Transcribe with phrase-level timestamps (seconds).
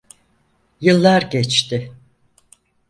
[0.81, 1.91] Yıllar geçti.